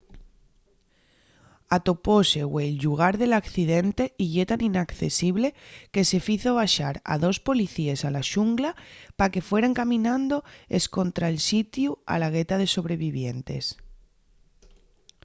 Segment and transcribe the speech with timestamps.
[1.77, 5.47] atopóse güei’l llugar del accidente y ye tan inaccesible
[5.93, 8.71] que se fizo baxar a dos policíes a la xungla
[9.17, 10.35] pa que fueran caminando
[10.79, 13.65] escontra’l sitiu a la gueta de sobrevivientes